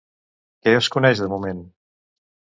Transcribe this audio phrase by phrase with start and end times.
[0.63, 1.59] Què es coneix de moment?